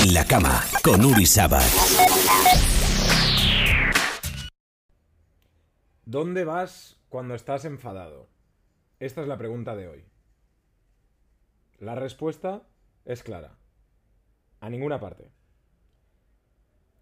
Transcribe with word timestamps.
En 0.00 0.14
la 0.14 0.24
cama 0.24 0.62
con 0.84 1.04
Uri 1.04 1.26
Sabat. 1.26 1.64
¿Dónde 6.04 6.44
vas 6.44 7.00
cuando 7.08 7.34
estás 7.34 7.64
enfadado? 7.64 8.28
Esta 9.00 9.22
es 9.22 9.26
la 9.26 9.38
pregunta 9.38 9.74
de 9.74 9.88
hoy. 9.88 10.04
La 11.80 11.96
respuesta 11.96 12.62
es 13.06 13.24
clara. 13.24 13.58
A 14.60 14.70
ninguna 14.70 15.00
parte. 15.00 15.32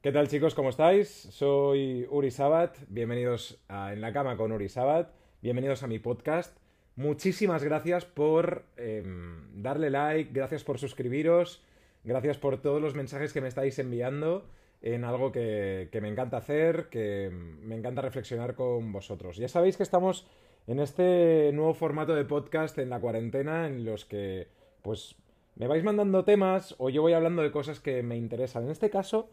¿Qué 0.01 0.11
tal 0.11 0.29
chicos? 0.29 0.55
¿Cómo 0.55 0.71
estáis? 0.71 1.11
Soy 1.11 2.07
Uri 2.09 2.31
Sabat. 2.31 2.79
Bienvenidos 2.89 3.63
a 3.69 3.93
En 3.93 4.01
la 4.01 4.15
cama 4.15 4.39
con 4.39 4.53
Uri 4.53 4.71
Sabat. 4.71 5.11
Bienvenidos 5.43 5.83
a 5.83 5.87
mi 5.87 5.99
podcast. 5.99 6.57
Muchísimas 6.95 7.63
gracias 7.63 8.07
por 8.07 8.65
em, 8.79 9.63
darle 9.63 9.91
like, 9.91 10.33
gracias 10.33 10.65
por 10.65 10.79
suscribiros, 10.79 11.63
gracias 12.07 12.39
por 12.39 12.63
todos 12.63 12.81
los 12.81 12.95
mensajes 12.95 13.33
que 13.33 13.43
me 13.43 13.49
estáis 13.49 13.79
enviando 13.79 14.47
en 14.81 15.05
algo 15.05 15.33
que, 15.33 15.91
me 16.01 16.09
encanta 16.09 16.39
hacer, 16.39 16.89
que 16.89 17.31
me 17.31 17.75
encanta 17.75 18.01
reflexionar 18.01 18.55
con 18.55 18.93
vosotros. 18.93 19.37
Ya 19.37 19.49
sabéis 19.49 19.77
que 19.77 19.83
estamos 19.83 20.27
en 20.67 20.79
este 20.79 21.51
nuevo 21.53 21.75
formato 21.75 22.15
de 22.15 22.25
podcast 22.25 22.79
en 22.79 22.91
la 22.91 23.01
cuarentena 23.01 23.67
en 23.67 23.85
los 23.85 24.05
que 24.05 24.49
pues 24.83 25.17
me 25.57 25.67
vais 25.67 25.83
mandando 25.83 26.25
temas 26.25 26.75
o 26.79 26.89
yo 26.89 27.03
voy 27.03 27.13
hablando 27.13 27.43
de 27.43 27.51
cosas 27.51 27.81
que 27.81 28.03
me 28.03 28.17
interesan. 28.17 28.65
En 28.65 28.71
este 28.71 28.89
caso, 28.89 29.29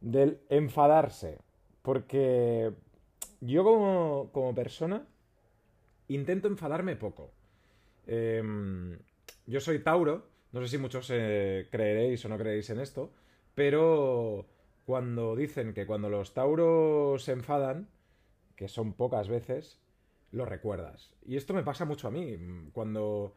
del 0.00 0.38
enfadarse. 0.48 1.38
Porque 1.82 2.72
yo 3.40 3.64
como, 3.64 4.30
como 4.32 4.54
persona 4.54 5.04
intento 6.06 6.46
enfadarme 6.46 6.94
poco. 6.94 7.32
Em, 8.06 8.98
yo 9.46 9.60
soy 9.60 9.80
Tauro, 9.80 10.26
no 10.52 10.60
sé 10.60 10.68
si 10.68 10.78
muchos 10.78 11.08
eh, 11.10 11.68
creeréis 11.70 12.24
o 12.24 12.28
no 12.28 12.38
creéis 12.38 12.70
en 12.70 12.80
esto, 12.80 13.10
pero 13.54 14.46
cuando 14.84 15.34
dicen 15.34 15.74
que 15.74 15.86
cuando 15.86 16.10
los 16.10 16.34
Tauros 16.34 17.24
se 17.24 17.32
enfadan, 17.32 17.88
que 18.56 18.68
son 18.68 18.92
pocas 18.92 19.28
veces, 19.28 19.80
lo 20.30 20.44
recuerdas. 20.44 21.12
Y 21.26 21.36
esto 21.36 21.54
me 21.54 21.62
pasa 21.62 21.84
mucho 21.84 22.08
a 22.08 22.10
mí. 22.10 22.36
Cuando 22.72 23.34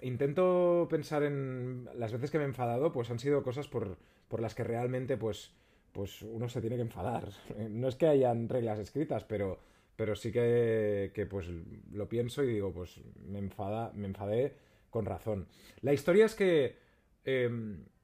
intento 0.00 0.86
pensar 0.90 1.22
en 1.22 1.88
las 1.94 2.12
veces 2.12 2.30
que 2.30 2.38
me 2.38 2.44
he 2.44 2.48
enfadado, 2.48 2.92
pues 2.92 3.10
han 3.10 3.18
sido 3.18 3.42
cosas 3.42 3.68
por, 3.68 3.98
por 4.28 4.40
las 4.40 4.54
que 4.54 4.64
realmente 4.64 5.16
pues, 5.16 5.52
pues 5.92 6.22
uno 6.22 6.48
se 6.48 6.60
tiene 6.60 6.76
que 6.76 6.82
enfadar. 6.82 7.28
No 7.70 7.88
es 7.88 7.96
que 7.96 8.06
hayan 8.06 8.48
reglas 8.48 8.78
escritas, 8.78 9.24
pero, 9.24 9.58
pero 9.96 10.16
sí 10.16 10.32
que, 10.32 11.12
que 11.14 11.26
pues 11.26 11.46
lo 11.92 12.08
pienso 12.08 12.42
y 12.42 12.48
digo, 12.54 12.72
pues 12.72 13.00
me, 13.28 13.38
enfada, 13.38 13.92
me 13.94 14.06
enfadé 14.06 14.54
con 14.90 15.06
razón. 15.06 15.46
La 15.80 15.92
historia 15.92 16.26
es 16.26 16.34
que 16.34 16.78
eh, 17.24 17.50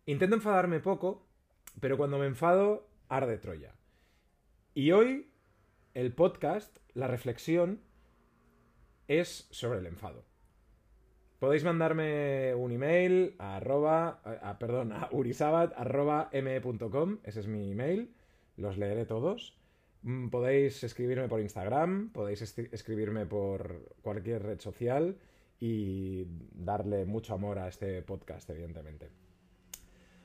intento 0.07 0.37
enfadarme 0.37 0.81
poco, 0.81 1.27
pero 1.81 1.97
cuando 1.97 2.19
me 2.19 2.27
enfado, 2.27 2.89
arde 3.09 3.39
Troya. 3.39 3.75
Y 4.75 4.93
hoy 4.93 5.31
el 5.95 6.13
podcast, 6.13 6.77
la 6.95 7.09
reflexión, 7.09 7.81
es 9.09 9.49
sobre 9.51 9.79
el 9.79 9.87
enfado. 9.87 10.25
Podéis 11.39 11.65
mandarme 11.65 12.55
un 12.55 12.73
email 12.73 13.35
a 13.39 13.57
arroba, 13.57 14.21
perdón, 14.59 14.93
a 14.93 15.09
ese 17.25 17.41
es 17.41 17.47
mi 17.47 17.71
email, 17.73 18.15
los 18.57 18.79
leeré 18.79 19.05
todos. 19.05 19.59
Mm, 20.03 20.29
podéis 20.29 20.83
escribirme 20.85 21.29
por 21.29 21.41
Instagram, 21.41 22.11
podéis 22.13 22.43
escribirme 22.43 23.27
por 23.27 23.95
cualquier 24.03 24.43
red 24.43 24.61
social 24.61 25.19
y 25.61 26.27
darle 26.55 27.05
mucho 27.05 27.35
amor 27.35 27.59
a 27.59 27.69
este 27.69 28.03
podcast, 28.03 28.49
evidentemente. 28.51 29.11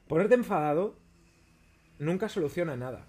Ponerte 0.07 0.35
enfadado 0.35 0.95
nunca 1.99 2.27
soluciona 2.27 2.75
nada. 2.75 3.07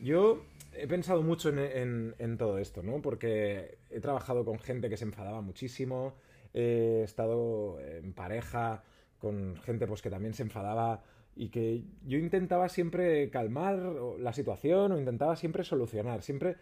Yo 0.00 0.42
he 0.72 0.88
pensado 0.88 1.22
mucho 1.22 1.50
en, 1.50 2.36
todo 2.38 2.58
esto, 2.58 2.82
¿no? 2.82 3.00
Porque 3.00 3.78
he 3.90 4.00
trabajado 4.00 4.44
con 4.44 4.58
gente 4.58 4.88
que 4.88 4.96
se 4.96 5.04
enfadaba 5.04 5.40
muchísimo, 5.40 6.14
he 6.54 7.02
estado 7.04 7.78
en 7.80 8.12
pareja 8.12 8.82
con 9.18 9.56
gente 9.58 9.86
pues 9.86 10.02
que 10.02 10.10
también 10.10 10.34
se 10.34 10.42
enfadaba 10.42 11.04
y 11.36 11.50
que 11.50 11.84
yo 12.04 12.18
intentaba 12.18 12.68
siempre 12.68 13.30
calmar 13.30 13.78
la 14.18 14.32
situación 14.32 14.92
o 14.92 14.98
intentaba 14.98 15.36
siempre 15.36 15.62
solucionar, 15.62 16.22
siempre 16.22 16.56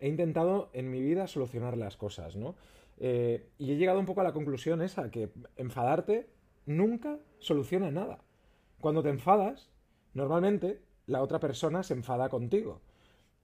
he 0.00 0.08
intentado 0.08 0.70
en 0.72 0.90
mi 0.90 1.00
vida 1.00 1.26
solucionar 1.26 1.76
las 1.76 1.96
cosas, 1.96 2.36
¿no? 2.36 2.56
Eh, 2.98 3.50
y 3.58 3.72
he 3.72 3.76
llegado 3.76 4.00
un 4.00 4.06
poco 4.06 4.20
a 4.20 4.24
la 4.24 4.32
conclusión 4.32 4.82
esa, 4.82 5.10
que 5.10 5.30
enfadarte 5.56 6.28
nunca 6.64 7.18
soluciona 7.38 7.90
nada. 7.90 8.20
Cuando 8.80 9.02
te 9.02 9.10
enfadas, 9.10 9.70
normalmente 10.14 10.80
la 11.06 11.22
otra 11.22 11.40
persona 11.40 11.82
se 11.82 11.94
enfada 11.94 12.28
contigo. 12.28 12.80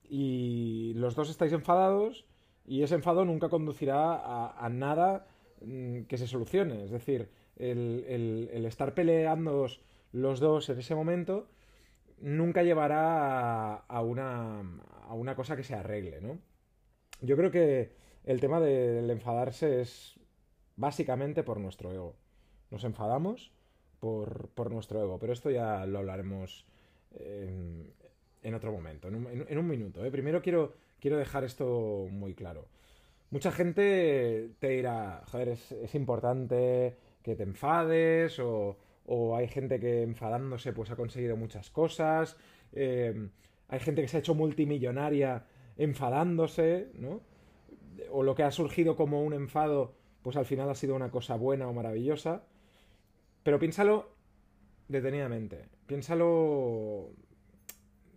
Y 0.05 0.93
los 0.95 1.15
dos 1.15 1.31
estáis 1.31 1.53
enfadados 1.53 2.27
y 2.67 2.83
ese 2.83 2.95
enfado 2.95 3.25
nunca 3.25 3.49
conducirá 3.49 4.51
a, 4.57 4.69
nada 4.69 5.27
mm, 5.61 6.03
que 6.03 6.19
se 6.19 6.27
solucione. 6.27 6.85
Es 6.85 6.91
decir, 6.91 7.31
el, 7.57 8.49
estar 8.67 8.95
peleando 8.95 9.67
los 10.13 10.41
dos 10.41 10.69
en 10.69 10.79
ese 10.79 10.95
momento 10.95 11.49
nunca 12.21 12.63
llevará 12.63 13.75
a, 13.75 14.03
una, 14.03 14.61
a 15.09 15.15
una 15.15 15.35
cosa 15.35 15.57
que 15.57 15.65
se 15.65 15.75
arregle, 15.75 16.21
¿no? 16.21 16.39
Yo 17.21 17.37
creo 17.37 17.51
que 17.51 17.93
el 18.25 18.41
tema 18.41 18.61
del 18.61 19.11
enfadarse 19.11 19.81
es 19.81 20.19
básicamente 20.77 21.43
por 21.43 21.59
nuestro 21.59 21.93
ego. 21.93 22.17
Nos 22.71 22.85
enfadamos 22.85 23.53
por, 24.01 24.49
por 24.51 24.71
nuestro 24.71 25.01
ego, 25.01 25.19
pero 25.19 25.33
esto 25.33 25.51
ya 25.51 25.87
lo 25.87 25.99
hablaremos 25.99 26.67
en, 27.15 28.55
otro 28.55 28.73
momento, 28.73 29.09
en 29.09 29.59
un, 29.59 29.69
minuto. 29.69 30.05
¿eh? 30.05 30.11
Primero 30.11 30.43
quiero, 30.43 30.73
quiero 31.01 31.17
dejar 31.19 31.45
esto 31.45 32.09
muy 32.11 32.35
claro. 32.35 32.69
Mucha 33.31 33.51
gente 33.51 34.51
te 34.59 34.69
dirá, 34.69 35.23
joder, 35.27 35.49
es, 35.49 35.95
importante 35.95 36.97
que 37.23 37.35
te 37.35 37.43
enfades 37.45 38.39
o, 38.39 38.77
hay 39.37 39.49
gente 39.49 39.81
que 39.81 40.03
enfadándose 40.03 40.73
pues 40.73 40.91
ha 40.91 40.97
conseguido 40.97 41.37
muchas 41.37 41.71
cosas. 41.71 42.37
Eh, 42.73 43.29
hay 43.69 43.81
gente 43.81 44.03
que 44.03 44.09
se 44.09 44.17
ha 44.17 44.21
hecho 44.21 44.35
multimillonaria 44.35 45.45
enfadándose, 45.77 46.91
¿no? 46.95 47.21
O 48.11 48.23
lo 48.23 48.35
que 48.35 48.43
ha 48.43 48.51
surgido 48.51 48.97
como 48.97 49.23
un 49.23 49.33
enfado, 49.33 49.95
pues 50.23 50.37
al 50.37 50.47
final 50.47 50.69
ha 50.71 50.75
sido 50.75 50.95
una 50.95 51.11
cosa 51.11 51.37
buena 51.37 51.69
o 51.69 51.73
maravillosa. 51.73 52.43
Pero 53.43 53.59
piénsalo 53.59 54.11
detenidamente. 54.89 55.69
Piénsalo 55.87 57.11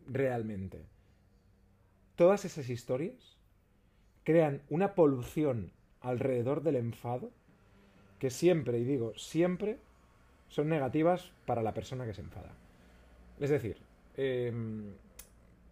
realmente. 0.07 0.85
Todas 2.15 2.45
esas 2.45 2.69
historias 2.69 3.37
crean 4.23 4.61
una 4.69 4.95
polución 4.95 5.71
alrededor 6.01 6.63
del 6.63 6.75
enfado 6.77 7.31
que 8.19 8.29
siempre, 8.29 8.79
y 8.79 8.85
digo 8.85 9.13
siempre, 9.17 9.77
son 10.47 10.69
negativas 10.69 11.31
para 11.45 11.63
la 11.63 11.73
persona 11.73 12.05
que 12.05 12.13
se 12.13 12.21
enfada. 12.21 12.53
Es 13.39 13.49
decir, 13.49 13.77
em, 14.15 14.93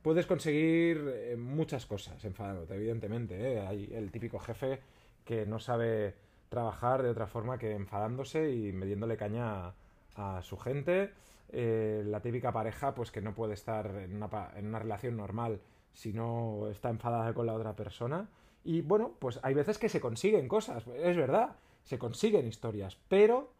puedes 0.03 0.27
conseguir 0.27 1.11
eh, 1.15 1.35
muchas 1.35 1.87
cosas 1.87 2.23
enfadándote, 2.25 2.75
evidentemente. 2.75 3.35
¿eh? 3.35 3.59
Hay 3.65 3.89
el 3.91 4.11
típico 4.11 4.37
jefe 4.37 4.81
que 5.25 5.47
no 5.47 5.57
sabe 5.57 6.13
trabajar 6.49 7.01
de 7.01 7.09
otra 7.09 7.25
forma 7.25 7.57
que 7.57 7.71
enfadándose 7.71 8.51
y 8.51 8.73
metiéndole 8.73 9.17
caña 9.17 9.73
a 10.15 10.41
su 10.43 10.57
gente. 10.57 11.11
Eh, 11.49 12.03
la 12.05 12.21
típica 12.21 12.51
pareja, 12.51 12.93
pues 12.93 13.11
que 13.11 13.21
no 13.21 13.33
puede 13.33 13.53
estar 13.53 13.87
en 13.95 14.15
una, 14.15 14.51
en 14.55 14.67
una 14.67 14.79
relación 14.79 15.17
normal 15.17 15.61
si 15.93 16.11
no 16.11 16.67
está 16.69 16.89
enfadada 16.89 17.33
con 17.33 17.45
la 17.45 17.53
otra 17.53 17.75
persona. 17.75 18.29
Y 18.63 18.81
bueno, 18.81 19.15
pues 19.19 19.39
hay 19.41 19.53
veces 19.53 19.77
que 19.77 19.89
se 19.89 20.01
consiguen 20.01 20.47
cosas, 20.47 20.85
es 20.87 21.17
verdad, 21.17 21.55
se 21.83 21.97
consiguen 21.97 22.47
historias, 22.47 22.97
pero 23.07 23.53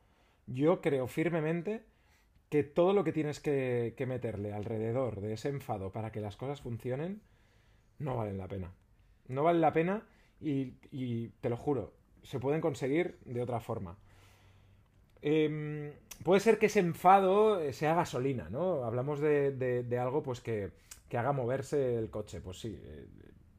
yo 0.47 0.81
creo 0.81 1.07
firmemente 1.07 1.83
que 2.53 2.61
todo 2.61 2.93
lo 2.93 3.03
que 3.03 3.11
tienes 3.11 3.39
que, 3.39 3.95
que, 3.97 4.05
meterle 4.05 4.53
alrededor 4.53 5.21
de 5.21 5.33
ese 5.33 5.49
enfado 5.49 5.91
para 5.91 6.11
que 6.11 6.21
las 6.21 6.37
cosas 6.37 6.61
funcionen 6.61 7.19
no 7.97 8.15
valen 8.15 8.37
la 8.37 8.47
pena. 8.47 8.71
No 9.27 9.41
vale 9.41 9.57
la 9.57 9.73
pena 9.73 10.03
y, 10.39 11.29
te 11.41 11.49
lo 11.49 11.57
juro, 11.57 11.95
se 12.21 12.39
pueden 12.39 12.61
conseguir 12.61 13.17
de 13.25 13.41
otra 13.41 13.59
forma. 13.59 13.97
Eh, 15.23 15.95
puede 16.23 16.41
ser 16.41 16.59
que 16.59 16.67
ese 16.67 16.81
enfado 16.81 17.59
eh, 17.59 17.73
sea 17.73 17.95
gasolina, 17.95 18.49
¿no? 18.51 18.83
Hablamos 18.83 19.19
de, 19.19 19.97
algo 19.99 20.21
pues 20.21 20.39
que, 20.39 20.69
haga 21.11 21.31
moverse 21.31 21.97
el 21.97 22.11
coche. 22.11 22.39
Pues 22.39 22.59
sí, 22.59 22.79
eh, 22.79 23.07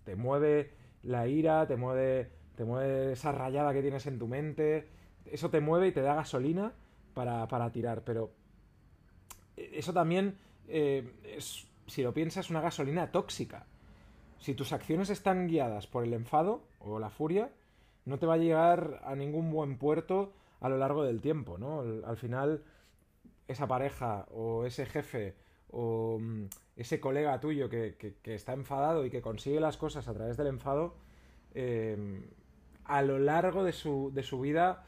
te 0.05 0.15
mueve 0.15 0.71
la 1.03 1.27
ira, 1.27 1.67
te 1.67 1.75
mueve, 1.75 2.31
te 2.55 2.65
mueve 2.65 3.15
esa 3.15 3.33
rayada 3.33 3.73
que 3.73 3.83
tienes 3.83 4.07
en 4.07 4.21
tu 4.21 4.29
mente, 4.29 4.87
eso 5.27 5.51
te 5.51 5.59
mueve 5.59 5.89
y 5.89 5.93
te 5.93 6.01
da 6.01 6.15
gasolina 6.15 6.75
para, 7.13 7.73
tirar, 7.73 8.05
pero 8.05 8.31
eso 9.57 9.93
también, 9.93 10.37
es, 10.69 11.67
si 11.87 12.03
lo 12.03 12.13
piensas, 12.13 12.51
una 12.51 12.61
gasolina 12.61 13.11
tóxica. 13.11 13.67
Si 14.39 14.55
tus 14.55 14.73
acciones 14.73 15.11
están 15.11 15.47
guiadas 15.47 15.87
por 15.87 16.05
el 16.05 16.13
enfado 16.13 16.65
o 16.79 16.99
la 16.99 17.11
furia, 17.11 17.51
no 18.05 18.19
te 18.19 18.27
va 18.27 18.35
a 18.35 18.39
llegar 18.39 19.01
a 19.05 19.15
ningún 19.15 19.51
buen 19.51 19.79
puerto 19.79 20.33
a 20.61 20.69
lo 20.69 20.79
largo 20.79 21.05
del 21.05 21.21
tiempo, 21.21 21.59
¿no? 21.59 21.81
Al 22.07 22.17
final, 22.17 22.63
esa 23.49 23.67
pareja 23.67 24.27
o 24.31 24.65
ese 24.65 24.87
jefe 24.87 25.35
o 25.71 26.19
mm, 26.21 26.45
ese 26.77 27.01
colega 27.01 27.41
tuyo 27.41 27.69
que, 27.69 27.97
que, 27.97 28.35
está 28.35 28.53
enfadado 28.53 29.05
y 29.05 29.11
que 29.11 29.21
consigue 29.21 29.61
las 29.61 29.77
cosas 29.77 30.09
a 30.09 30.15
través 30.15 30.37
del 30.37 30.47
enfado, 30.47 30.95
eh, 31.55 31.97
a 32.85 33.03
lo 33.03 33.19
largo 33.19 33.65
de 33.65 33.73
su, 33.73 34.11
de 34.15 34.23
su 34.23 34.41
vida, 34.41 34.85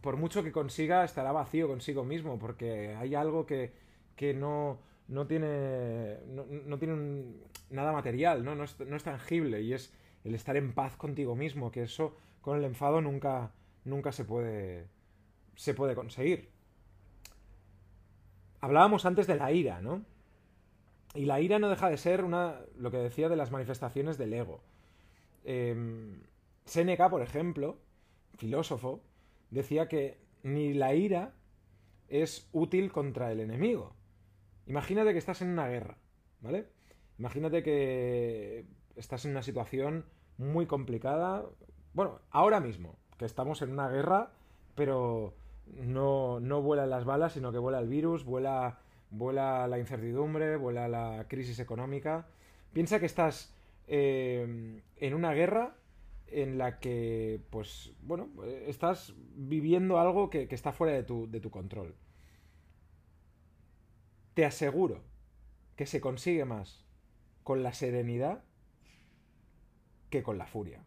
por 0.00 0.16
mucho 0.16 0.42
que 0.42 0.52
consiga, 0.52 1.04
estará 1.04 1.32
vacío 1.32 1.68
consigo 1.68 2.04
mismo, 2.04 2.38
porque 2.38 2.94
hay 2.96 3.14
algo 3.14 3.46
que, 3.46 3.72
que 4.16 4.34
no, 4.34 4.78
no 5.08 5.26
tiene, 5.26 6.18
no, 6.26 6.78
tiene 6.78 7.34
nada 7.70 7.92
material, 7.92 8.44
¿no? 8.44 8.54
No 8.54 8.64
es, 8.64 8.78
no 8.80 8.96
es 8.96 9.04
tangible 9.04 9.62
y 9.62 9.72
es 9.72 9.92
el 10.24 10.34
estar 10.34 10.56
en 10.56 10.72
paz 10.72 10.96
contigo 10.96 11.34
mismo, 11.34 11.70
que 11.70 11.82
eso 11.82 12.16
con 12.40 12.58
el 12.58 12.64
enfado 12.64 13.00
nunca, 13.00 13.52
nunca 13.84 14.12
se 14.12 14.24
puede, 14.24 14.86
se 15.56 15.74
puede 15.74 15.94
conseguir. 15.94 16.50
Hablábamos 18.60 19.04
antes 19.06 19.26
de 19.26 19.36
la 19.36 19.52
ira, 19.52 19.80
¿no? 19.80 20.04
Y 21.14 21.24
la 21.24 21.40
ira 21.40 21.58
no 21.58 21.70
deja 21.70 21.88
de 21.88 21.96
ser 21.96 22.24
una, 22.24 22.60
lo 22.76 22.90
que 22.90 22.98
decía 22.98 23.28
de 23.28 23.36
las 23.36 23.50
manifestaciones 23.50 24.18
del 24.18 24.34
ego. 24.34 24.60
Eh, 25.44 25.74
Séneca, 26.64 27.08
por 27.08 27.22
ejemplo, 27.22 27.78
filósofo, 28.36 29.00
decía 29.50 29.88
que 29.88 30.18
ni 30.42 30.74
la 30.74 30.94
ira 30.94 31.34
es 32.08 32.48
útil 32.52 32.90
contra 32.92 33.32
el 33.32 33.40
enemigo. 33.40 33.94
Imagínate 34.66 35.12
que 35.12 35.18
estás 35.18 35.42
en 35.42 35.48
una 35.48 35.68
guerra, 35.68 35.98
¿vale? 36.40 36.66
Imagínate 37.18 37.62
que 37.62 38.66
estás 38.96 39.24
en 39.24 39.32
una 39.32 39.42
situación 39.42 40.04
muy 40.36 40.66
complicada. 40.66 41.44
Bueno, 41.94 42.20
ahora 42.30 42.60
mismo, 42.60 42.96
que 43.18 43.24
estamos 43.24 43.62
en 43.62 43.72
una 43.72 43.88
guerra, 43.88 44.32
pero 44.74 45.34
no, 45.66 46.40
no 46.40 46.62
vuelan 46.62 46.90
las 46.90 47.04
balas, 47.04 47.32
sino 47.32 47.52
que 47.52 47.58
vuela 47.58 47.80
el 47.80 47.88
virus, 47.88 48.24
vuela, 48.24 48.78
vuela 49.10 49.66
la 49.66 49.78
incertidumbre, 49.78 50.56
vuela 50.56 50.88
la 50.88 51.26
crisis 51.28 51.58
económica. 51.58 52.26
Piensa 52.72 53.00
que 53.00 53.06
estás 53.06 53.54
eh, 53.86 54.82
en 54.96 55.14
una 55.14 55.32
guerra 55.32 55.76
en 56.30 56.58
la 56.58 56.78
que, 56.80 57.40
pues, 57.50 57.92
bueno, 58.02 58.28
estás 58.66 59.14
viviendo 59.34 59.98
algo 59.98 60.30
que, 60.30 60.48
está 60.50 60.72
fuera 60.72 60.94
de 60.94 61.02
tu, 61.02 61.30
de 61.30 61.40
tu 61.40 61.50
control. 61.50 61.94
Te 64.34 64.44
aseguro 64.44 65.02
que 65.76 65.86
se 65.86 66.00
consigue 66.00 66.44
más 66.44 66.84
con 67.42 67.62
la 67.62 67.72
serenidad 67.72 68.44
que 70.10 70.22
con 70.22 70.38
la 70.38 70.46
furia. 70.46 70.84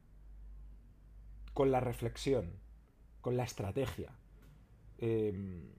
Con 1.54 1.72
la 1.72 1.80
reflexión, 1.80 2.54
con 3.22 3.38
la 3.38 3.44
estrategia. 3.44 4.12
Em, 4.98 5.70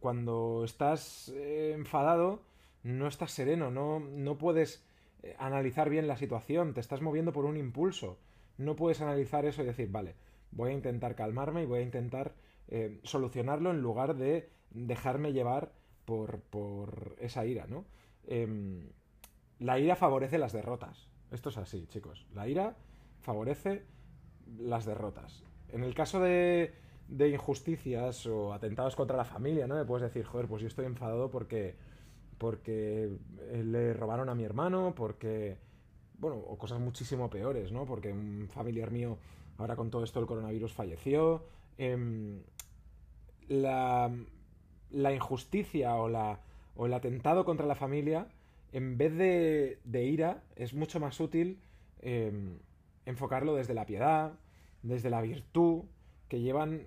cuando 0.00 0.64
estás 0.64 1.28
eh, 1.34 1.72
enfadado, 1.74 2.42
no 2.82 3.06
estás 3.08 3.32
sereno, 3.32 3.70
no, 3.70 4.00
no 4.00 4.38
puedes 4.38 4.84
eh, 5.22 5.34
analizar 5.38 5.90
bien 5.90 6.06
la 6.08 6.16
situación, 6.16 6.74
te 6.74 6.80
estás 6.80 7.02
moviendo 7.02 7.32
por 7.32 7.44
un 7.44 7.56
impulso 7.56 8.18
no 8.58 8.76
puedes 8.76 9.00
analizar 9.00 9.44
eso 9.44 9.62
y 9.62 9.66
decir, 9.66 9.90
vale, 9.90 10.14
voy 10.50 10.70
a 10.70 10.74
intentar 10.74 11.14
calmarme 11.14 11.62
y 11.62 11.66
voy 11.66 11.80
a 11.80 11.82
intentar 11.82 12.34
eh, 12.68 13.00
solucionarlo 13.02 13.70
en 13.70 13.80
lugar 13.80 14.16
de 14.16 14.50
dejarme 14.70 15.32
llevar 15.32 15.72
por, 16.04 16.40
por 16.40 17.16
esa 17.18 17.46
ira, 17.46 17.66
¿no? 17.66 17.84
Em, 18.26 18.88
la 19.58 19.78
ira 19.78 19.96
favorece 19.96 20.38
las 20.38 20.52
derrotas. 20.52 21.08
Esto 21.30 21.48
es 21.48 21.58
así, 21.58 21.86
chicos. 21.86 22.26
La 22.34 22.48
ira 22.48 22.76
favorece 23.20 23.84
las 24.58 24.84
derrotas. 24.84 25.44
En 25.68 25.82
el 25.82 25.94
caso 25.94 26.20
de, 26.20 26.74
de 27.08 27.28
injusticias 27.30 28.26
o 28.26 28.52
atentados 28.52 28.96
contra 28.96 29.16
la 29.16 29.24
familia, 29.24 29.66
¿no? 29.66 29.74
Me 29.74 29.84
puedes 29.84 30.02
decir, 30.02 30.24
joder, 30.24 30.46
pues 30.46 30.62
yo 30.62 30.68
estoy 30.68 30.86
enfadado 30.86 31.30
porque 31.30 31.76
porque 32.38 33.16
le 33.50 33.94
robaron 33.94 34.28
a 34.28 34.34
mi 34.34 34.44
hermano, 34.44 34.94
porque 34.94 35.56
bueno, 36.18 36.36
o 36.36 36.56
cosas 36.56 36.80
muchísimo 36.80 37.28
peores, 37.30 37.72
¿no? 37.72 37.84
Porque 37.84 38.12
un 38.12 38.48
familiar 38.48 38.90
mío, 38.90 39.18
ahora 39.58 39.76
con 39.76 39.90
todo 39.90 40.04
esto 40.04 40.20
del 40.20 40.26
coronavirus, 40.26 40.72
falleció. 40.72 41.44
Em, 41.78 42.42
la, 43.48 44.10
la, 44.90 45.12
injusticia 45.12 45.94
o, 45.96 46.08
la, 46.08 46.40
o 46.74 46.86
el 46.86 46.94
atentado 46.94 47.44
contra 47.44 47.66
la 47.66 47.74
familia, 47.74 48.28
en 48.72 48.96
vez 48.98 49.14
de, 49.14 50.04
ira, 50.04 50.42
es 50.56 50.74
mucho 50.74 51.00
más 51.00 51.20
útil 51.20 51.60
em, 52.00 52.58
enfocarlo 53.04 53.54
desde 53.54 53.74
la 53.74 53.86
piedad, 53.86 54.32
desde 54.82 55.10
la 55.10 55.20
virtud, 55.20 55.84
que 56.28 56.40
llevan 56.40 56.86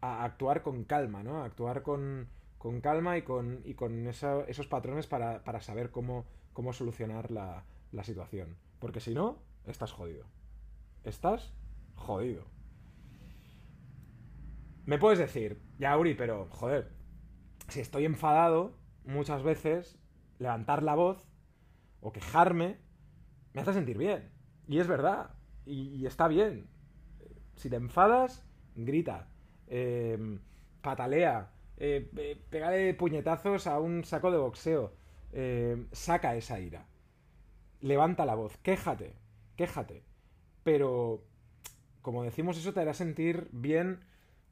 a 0.00 0.24
actuar 0.24 0.62
con 0.62 0.84
calma, 0.84 1.22
¿no? 1.22 1.42
A 1.42 1.44
actuar 1.46 1.82
con, 1.82 2.28
con 2.58 2.80
calma 2.80 3.16
y 3.16 3.22
con, 3.22 3.62
y 3.64 3.74
con 3.74 4.06
esos 4.08 4.66
patrones 4.66 5.06
para, 5.06 5.44
para 5.44 5.60
saber 5.60 5.90
cómo, 5.90 6.26
cómo 6.52 6.72
solucionar 6.72 7.30
la, 7.30 7.64
la 7.92 8.04
situación. 8.04 8.56
Porque 8.78 9.00
si 9.00 9.14
no, 9.14 9.42
estás 9.66 9.92
jodido. 9.92 10.24
Estás 11.04 11.52
jodido. 11.94 12.44
Me 14.84 14.98
puedes 14.98 15.18
decir, 15.18 15.60
ya 15.78 15.96
Uri, 15.98 16.14
pero 16.14 16.46
joder, 16.50 16.92
si 17.68 17.80
estoy 17.80 18.04
enfadado, 18.04 18.76
muchas 19.04 19.42
veces 19.42 19.98
levantar 20.38 20.82
la 20.82 20.94
voz 20.94 21.28
o 22.00 22.12
quejarme 22.12 22.78
me 23.52 23.62
hace 23.62 23.72
sentir 23.72 23.98
bien. 23.98 24.30
Y 24.68 24.78
es 24.78 24.86
verdad. 24.86 25.30
Y, 25.64 26.06
está 26.06 26.28
bien. 26.28 26.68
Si 27.56 27.70
te 27.70 27.76
enfadas, 27.76 28.44
grita. 28.74 29.28
Em, 29.66 30.40
patalea. 30.82 31.50
Eh, 31.78 32.10
eh, 32.16 32.40
pégale 32.50 32.94
puñetazos 32.94 33.66
a 33.66 33.80
un 33.80 34.04
saco 34.04 34.30
de 34.30 34.38
boxeo. 34.38 34.92
Em, 35.32 35.88
saca 35.92 36.36
esa 36.36 36.60
ira 36.60 36.86
levanta 37.80 38.26
la 38.26 38.34
voz, 38.34 38.56
quéjate, 38.58 39.14
quéjate. 39.56 40.02
Pero, 40.62 41.22
como 42.02 42.24
decimos, 42.24 42.58
eso 42.58 42.72
te 42.72 42.80
hará 42.80 42.94
sentir 42.94 43.48
bien 43.52 44.00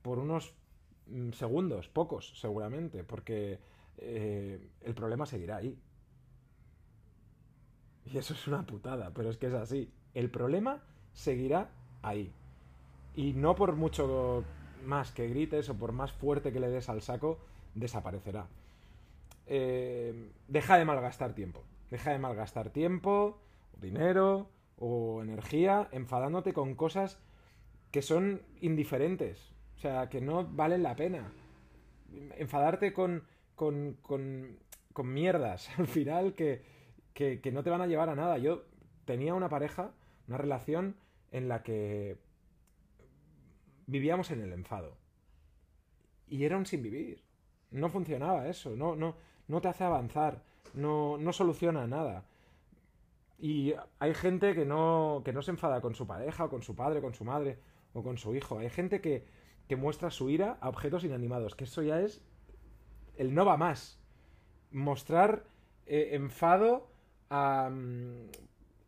por 0.03 0.19
unos 0.19 0.55
mm, 1.07 1.31
segundos, 1.33 1.89
pocos, 1.89 2.39
seguramente, 2.39 3.05
porque 3.05 3.59
eh, 3.99 4.69
el 4.83 4.95
problema 4.95 5.27
seguirá 5.27 5.57
ahí. 5.57 5.79
Y 8.07 8.19
eso 8.19 8.35
es 8.35 8.47
una 8.47 8.67
putada, 8.67 9.13
pero 9.15 9.31
es 9.31 9.37
que 9.37 9.47
es 9.47 9.55
así. 9.55 9.91
El 10.15 10.31
problema 10.31 10.83
seguirá 11.15 11.71
ahí. 12.03 12.33
Y 13.17 13.33
no 13.33 13.55
por 13.55 13.77
mucho 13.77 14.45
más 14.85 15.13
que 15.13 15.29
grites 15.29 15.69
o 15.71 15.75
por 15.75 15.93
más 15.93 16.13
fuerte 16.13 16.53
que 16.53 16.61
le 16.61 16.69
des 16.69 16.89
al 16.89 17.01
saco, 17.01 17.39
desaparecerá. 17.75 18.47
Eh, 19.47 20.31
deja 20.49 20.79
de 20.79 20.85
malgastar 20.85 21.35
tiempo. 21.35 21.63
Deja 21.95 22.11
de 22.11 22.19
malgastar 22.19 22.71
tiempo, 22.71 23.39
dinero 23.81 24.51
o 24.79 25.23
energía 25.23 25.89
enfadándote 25.93 26.53
con 26.53 26.75
cosas 26.75 27.21
que 27.93 28.03
son 28.03 28.43
indiferentes. 28.61 29.53
O 29.77 29.79
sea, 29.79 30.09
que 30.09 30.21
no 30.21 30.45
valen 30.45 30.83
la 30.83 30.97
pena. 30.97 31.31
Enfadarte 32.37 32.93
con, 32.93 33.23
con, 33.55 33.97
con, 34.03 34.59
mierdas 35.05 35.71
al 35.79 35.87
final 35.87 36.35
que, 36.35 36.65
que, 37.13 37.41
que 37.41 37.53
no 37.53 37.63
te 37.63 37.71
van 37.71 37.81
a 37.81 37.87
llevar 37.87 38.09
a 38.09 38.17
nada. 38.17 38.39
Yo 38.39 38.65
tenía 39.05 39.33
una 39.33 39.49
pareja, 39.49 39.93
una 40.27 40.37
relación 40.37 40.97
en 41.31 41.47
la 41.47 41.63
que 41.63 42.19
vivíamos 43.87 44.33
en 44.33 44.41
el 44.41 44.53
enfado. 44.53 44.97
Y 46.27 46.43
era 46.43 46.57
un 46.57 46.67
sin 46.67 46.83
vivir. 46.83 47.23
No 47.71 47.89
funcionaba 47.89 48.49
eso, 48.49 48.75
no, 48.75 48.97
no, 48.97 49.15
no 49.47 49.61
te 49.61 49.69
hace 49.69 49.85
avanzar 49.85 50.43
no, 50.73 51.19
no 51.19 51.33
soluciona 51.33 51.87
nada. 51.87 52.25
Y 53.39 53.75
hay 53.99 54.15
gente 54.15 54.55
que 54.55 54.65
no, 54.65 55.23
que 55.25 55.33
no 55.33 55.43
se 55.43 55.51
enfada 55.51 55.81
con 55.81 55.95
su 55.95 56.07
pareja, 56.07 56.45
o 56.45 56.49
con 56.49 56.63
su 56.63 56.75
padre, 56.75 57.01
con 57.01 57.15
su 57.15 57.25
madre, 57.25 57.59
o 57.93 58.03
con 58.03 58.17
su 58.17 58.35
hijo. 58.35 58.59
Hay 58.59 58.71
gente 58.71 59.01
que, 59.01 59.27
que 59.69 59.77
muestra 59.77 60.11
su 60.11 60.31
ira 60.31 60.59
a 60.61 60.69
objetos 60.69 61.05
inanimados, 61.05 61.55
que 61.55 61.65
eso 61.65 61.83
ya 61.83 62.01
es 62.01 62.23
el 63.17 63.35
no 63.35 63.45
va 63.45 63.57
más. 63.57 64.01
Mostrar 64.71 65.45
eh, 65.87 66.11
enfado 66.13 66.89
a, 67.31 67.71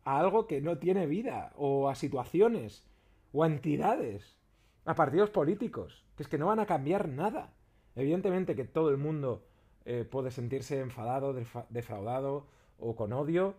a 0.03 0.19
algo 0.19 0.47
que 0.47 0.61
no 0.61 0.77
tiene 0.77 1.05
vida, 1.05 1.53
o 1.55 1.89
a 1.89 1.95
situaciones, 1.95 2.85
o 3.33 3.43
a 3.43 3.47
entidades, 3.47 4.37
a 4.85 4.95
partidos 4.95 5.29
políticos, 5.29 6.05
que 6.15 6.23
es 6.23 6.29
que 6.29 6.37
no 6.37 6.47
van 6.47 6.59
a 6.59 6.65
cambiar 6.65 7.09
nada. 7.09 7.53
Evidentemente 7.95 8.55
que 8.55 8.65
todo 8.65 8.89
el 8.89 8.97
mundo 8.97 9.46
eh, 9.89 10.03
puede 10.03 10.31
sentirse 10.31 10.81
enfadado, 10.81 11.33
defraudado 11.69 12.45
o 12.77 12.97
con 12.97 13.13
odio 13.13 13.55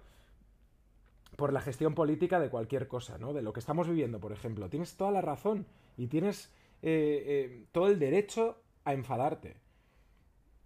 por 1.36 1.54
la 1.54 1.62
gestión 1.62 1.94
política 1.94 2.38
de 2.38 2.50
cualquier 2.50 2.86
cosa, 2.86 3.16
¿no? 3.16 3.32
De 3.32 3.40
lo 3.40 3.54
que 3.54 3.60
estamos 3.60 3.88
viviendo, 3.88 4.20
por 4.20 4.32
ejemplo. 4.32 4.68
Tienes 4.68 4.94
toda 4.98 5.10
la 5.10 5.22
razón 5.22 5.64
y 5.96 6.08
tienes 6.08 6.54
eh, 6.82 7.24
eh, 7.26 7.66
todo 7.72 7.88
el 7.88 7.98
derecho 7.98 8.60
a 8.84 8.92
enfadarte. 8.92 9.56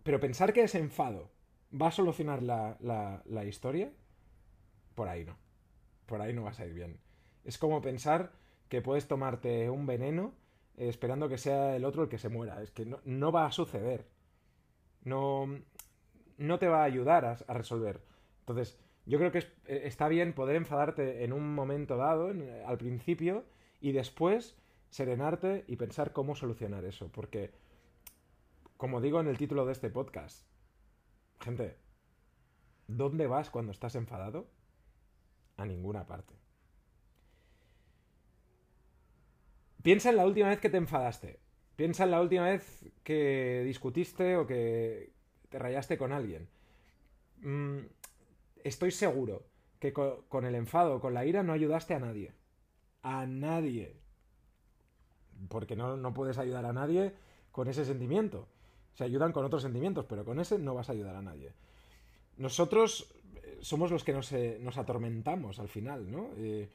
Pero 0.02 0.19
pensar 0.19 0.52
que 0.52 0.64
ese 0.64 0.81
enfado 0.81 1.31
va 1.81 1.87
a 1.87 1.92
solucionar 1.92 2.42
la, 2.42 2.76
la 3.25 3.45
historia, 3.45 3.92
por 4.97 5.09
ahí 5.09 5.25
no. 5.25 5.37
Por 6.07 6.21
ahí 6.21 6.33
no 6.33 6.42
vas 6.42 6.59
a 6.59 6.66
ir 6.66 6.75
bien. 6.75 6.99
Es 7.45 7.57
como 7.57 7.81
pensar 7.81 8.33
que 8.69 8.83
puedes 8.83 9.07
tomarte 9.07 9.71
un 9.71 9.87
veneno 9.87 10.33
esperando 10.76 11.28
que 11.28 11.38
sea 11.38 11.76
el 11.76 11.85
otro 11.85 12.02
el 12.02 12.09
que 12.09 12.19
se 12.19 12.31
muera. 12.31 12.61
Es 12.62 12.73
que 12.73 12.85
no, 12.85 12.99
no 13.04 13.31
va 13.31 13.47
a 13.47 13.52
suceder. 13.52 14.07
No, 15.04 15.47
no 16.38 16.59
te 16.59 16.68
va 16.68 16.82
a 16.82 16.85
ayudar 16.85 17.25
a, 17.25 17.54
resolver. 17.54 18.00
Entonces, 18.40 18.78
yo 19.06 19.18
creo 19.18 19.32
que 19.32 19.38
eh, 19.38 19.82
está 19.85 20.09
bien 20.09 20.32
poder 20.32 20.56
enfadarte 20.56 21.25
en 21.25 21.32
un 21.32 21.54
momento 21.54 21.97
dado, 21.97 22.30
en- 22.30 22.62
al 22.66 22.78
principio, 22.78 23.44
y 23.80 23.92
después 23.92 24.56
serenarte 24.90 25.64
y 25.66 25.76
pensar 25.76 26.12
cómo 26.12 26.35
solucionar 26.37 26.85
eso. 26.85 27.11
Porque, 27.11 27.52
como 28.76 29.00
digo 29.00 29.21
en 29.21 29.28
el 29.28 29.38
título 29.38 29.66
de 29.66 29.73
este 29.73 29.90
podcast, 29.90 30.47
gente, 31.40 31.76
¿dónde 32.87 33.26
vas 33.26 33.50
cuando 33.50 33.73
estás 33.73 33.94
enfadado? 33.97 34.47
A 35.56 35.64
ninguna 35.66 36.06
parte. 36.06 36.35
Piensa 39.82 40.11
en 40.11 40.16
la 40.16 40.26
última 40.26 40.49
vez 40.49 40.61
que 40.61 40.71
te 40.71 40.76
enfadaste. 40.76 41.40
Piensa 41.82 42.04
en 42.04 42.12
la 42.12 42.20
última 42.20 42.44
vez 42.44 42.84
que 43.02 43.64
discutiste 43.66 44.36
o 44.36 44.46
que 44.46 45.10
te 45.48 45.58
rayaste 45.58 45.98
con 45.98 46.12
alguien. 46.12 46.46
Mm, 47.40 47.78
estoy 48.62 48.92
seguro 48.92 49.42
que 49.80 49.92
co- 49.92 50.24
con 50.28 50.44
el 50.44 50.54
enfado, 50.54 51.00
con 51.00 51.12
la 51.12 51.26
ira, 51.26 51.42
no 51.42 51.52
ayudaste 51.52 51.94
a 51.94 51.98
nadie. 51.98 52.34
A 53.02 53.26
nadie. 53.26 53.96
Porque 55.48 55.74
no, 55.74 55.96
no 55.96 56.14
puedes 56.14 56.38
ayudar 56.38 56.66
a 56.66 56.72
nadie 56.72 57.14
con 57.50 57.66
ese 57.66 57.84
sentimiento. 57.84 58.46
Se 58.94 59.02
ayudan 59.02 59.32
con 59.32 59.44
otros 59.44 59.62
sentimientos, 59.62 60.06
pero 60.08 60.24
con 60.24 60.38
ese 60.38 60.60
no 60.60 60.74
vas 60.74 60.88
a 60.88 60.92
ayudar 60.92 61.16
a 61.16 61.22
nadie. 61.22 61.52
Nosotros 62.36 63.12
eh, 63.42 63.58
somos 63.60 63.90
los 63.90 64.04
que 64.04 64.12
nos, 64.12 64.32
eh, 64.32 64.58
nos 64.60 64.78
atormentamos 64.78 65.58
al 65.58 65.68
final, 65.68 66.10
¿no? 66.10 66.30
Eh, 66.36 66.68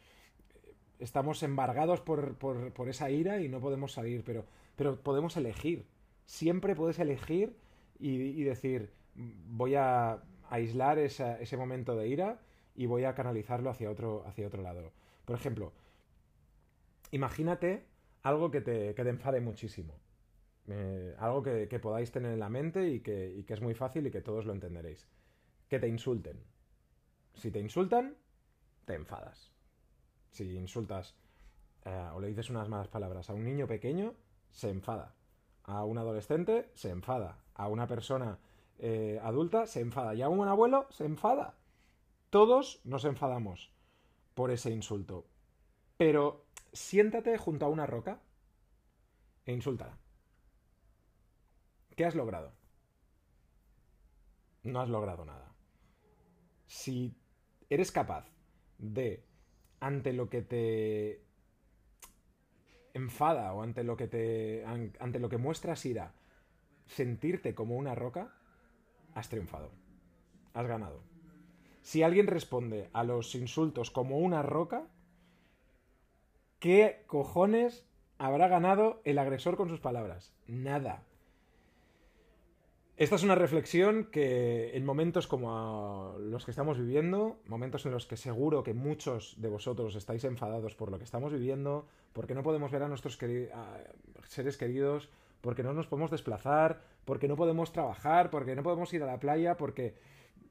estamos 1.00 1.44
embargados 1.44 2.02
por, 2.02 2.36
por- 2.38 2.72
por 2.74 2.90
esa 2.90 3.10
ira 3.10 3.42
y 3.42 3.50
no 3.50 3.60
podemos 3.60 3.94
salir, 3.94 4.24
pero, 4.24 4.46
pero 4.76 5.02
podemos 5.02 5.38
elegir. 5.38 5.86
Siempre 6.26 6.76
puedes 6.76 7.00
elegir 7.00 7.56
y, 8.00 8.10
y 8.22 8.44
decir, 8.44 8.92
voy 9.16 9.76
a 9.76 10.24
aislar 10.50 11.00
ese 11.00 11.58
momento 11.58 11.96
de 11.96 12.08
ira 12.08 12.40
y 12.76 12.86
voy 12.86 13.04
a 13.06 13.16
canalizarlo 13.16 13.70
hacia 13.70 13.90
otro, 13.92 14.24
hacia 14.28 14.48
otro 14.48 14.62
lado. 14.62 14.92
Por 15.26 15.36
ejemplo, 15.36 15.74
imagínate 17.12 17.86
algo 18.24 18.52
que 18.52 18.62
te, 18.62 18.94
que 18.96 19.04
te 19.04 19.10
enfade 19.10 19.42
muchísimo. 19.42 19.94
Eh, 20.68 21.16
algo 21.20 21.42
que, 21.44 21.68
que 21.70 21.80
podáis 21.80 22.12
tener 22.12 22.32
en 22.34 22.40
la 22.40 22.50
mente 22.50 22.90
y 22.90 23.00
que, 23.00 23.34
y 23.38 23.44
que 23.44 23.54
es 23.54 23.62
muy 23.62 23.74
fácil 23.74 24.08
y 24.08 24.12
que 24.12 24.22
todos 24.22 24.46
lo 24.46 24.54
entenderéis. 24.54 25.08
Que 25.70 25.80
te 25.80 25.88
insulten. 25.88 26.38
Si 27.36 27.52
te 27.52 27.60
insultan, 27.60 28.16
te 28.86 28.96
enfadas. 28.96 29.52
Si 30.32 30.56
insultas 30.56 31.16
eh, 31.86 32.10
o 32.14 32.20
le 32.20 32.28
dices 32.28 32.50
unas 32.50 32.70
malas 32.70 32.88
palabras 32.88 33.30
a 33.30 33.34
un 33.34 33.44
niño 33.44 33.68
pequeño, 33.68 34.14
se 34.52 34.70
enfada. 34.70 35.16
A 35.64 35.84
un 35.84 35.98
adolescente, 35.98 36.72
se 36.76 36.90
enfada. 36.90 37.40
A 37.56 37.68
una 37.68 37.88
persona 37.88 38.40
eh, 38.80 39.20
adulta, 39.24 39.68
se 39.68 39.82
enfada. 39.82 40.14
Y 40.16 40.22
a 40.22 40.30
un 40.30 40.48
abuelo, 40.48 40.88
se 40.90 41.06
enfada. 41.06 41.56
Todos 42.30 42.82
nos 42.84 43.06
enfadamos 43.06 43.72
por 44.34 44.52
ese 44.52 44.72
insulto. 44.72 45.26
Pero 45.98 46.46
siéntate 46.74 47.38
junto 47.38 47.66
a 47.66 47.70
una 47.70 47.86
roca 47.86 48.20
e 49.46 49.54
insúltala. 49.54 49.98
¿Qué 51.96 52.06
has 52.06 52.16
logrado? 52.16 52.52
No 54.64 54.82
has 54.82 54.90
logrado 54.90 55.26
nada. 55.26 55.52
Si 56.68 57.16
eres 57.70 57.92
capaz 57.92 58.26
de, 58.78 59.26
ante 59.80 60.14
lo 60.14 60.30
que 60.30 60.42
te 60.42 61.22
enfada 62.94 63.54
o 63.54 63.62
ante 63.62 63.84
lo 63.84 63.96
que 63.96 64.08
te 64.08 64.66
an- 64.66 64.94
ante 65.00 65.20
lo 65.20 65.30
que 65.30 65.38
muestras 65.38 65.86
ira, 65.86 66.14
sentirte 66.88 67.54
como 67.54 67.76
una 67.78 67.96
roca, 67.96 68.34
has 69.14 69.30
triunfado. 69.30 69.70
Has 70.54 70.68
ganado. 70.68 71.02
Si 71.84 72.04
alguien 72.04 72.28
responde 72.28 72.90
a 72.94 73.04
los 73.04 73.36
insultos 73.36 73.92
como 73.92 74.18
una 74.18 74.42
roca, 74.42 74.88
¿qué 76.60 77.04
cojones 77.08 77.86
habrá 78.18 78.48
ganado 78.48 79.02
el 79.06 79.20
agresor 79.20 79.58
con 79.58 79.70
sus 79.70 79.80
palabras? 79.80 80.34
Nada. 80.48 81.04
Esta 82.98 83.16
es 83.16 83.22
una 83.22 83.36
reflexión 83.36 84.06
que 84.06 84.76
en 84.76 84.84
momentos 84.84 85.28
como 85.28 86.16
los 86.20 86.46
que 86.46 86.50
estamos 86.50 86.80
viviendo, 86.80 87.40
momentos 87.46 87.86
en 87.86 87.92
los 87.92 88.08
que 88.08 88.18
seguro 88.18 88.64
que 88.64 88.74
muchos 88.74 89.40
de 89.40 89.50
vosotros 89.50 89.96
estáis 89.96 90.24
enfadados 90.24 90.74
por 90.74 90.90
lo 90.90 90.98
que 90.98 91.04
estamos 91.04 91.32
viviendo, 91.32 91.88
porque 92.12 92.34
no 92.34 92.42
podemos 92.42 92.72
ver 92.72 92.82
a 92.82 92.88
nuestros 92.88 93.20
seres 94.24 94.58
queridos, 94.58 95.12
porque 95.42 95.62
no 95.62 95.74
nos 95.74 95.86
podemos 95.86 96.10
desplazar, 96.10 96.82
porque 97.06 97.28
no 97.28 97.36
podemos 97.36 97.72
trabajar, 97.72 98.32
porque 98.32 98.56
no 98.56 98.64
podemos 98.64 98.92
ir 98.96 99.04
a 99.04 99.06
la 99.06 99.20
playa, 99.20 99.58
porque 99.58 99.94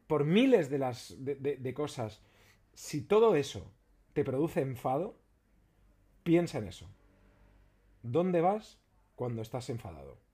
por 0.07 0.25
miles 0.25 0.71
de 0.71 1.75
cosas, 1.75 2.23
si 2.75 3.03
todo 3.03 3.35
eso 3.35 3.73
te 4.13 4.23
produce 4.23 4.61
enfado, 4.61 5.17
piensa 6.23 6.59
en 6.59 6.69
eso. 6.69 6.89
¿Dónde 8.05 8.41
vas 8.41 8.79
cuando 9.17 9.43
estás 9.43 9.69
enfadado? 9.69 10.25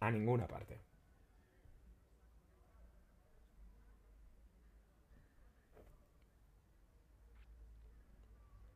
A 0.00 0.10
ninguna 0.10 0.46
parte. 0.46 0.87